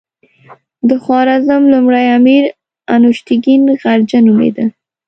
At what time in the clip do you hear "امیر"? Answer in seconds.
2.17-2.43